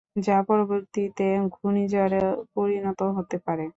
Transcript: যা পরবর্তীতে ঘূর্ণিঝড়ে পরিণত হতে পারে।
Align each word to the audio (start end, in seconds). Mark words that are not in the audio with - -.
যা 0.25 0.37
পরবর্তীতে 0.47 1.25
ঘূর্ণিঝড়ে 1.53 2.21
পরিণত 2.55 2.99
হতে 3.17 3.37
পারে। 3.45 3.65